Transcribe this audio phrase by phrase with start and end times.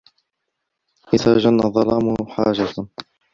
[1.13, 2.87] إذَا جَنَّ الظَّلَامُ حَاجَةٌ